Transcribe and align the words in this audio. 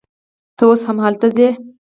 ته 0.57 0.63
اوس 0.67 0.81
هم 0.87 0.97
هلته 1.05 1.27
ځې 1.35 1.49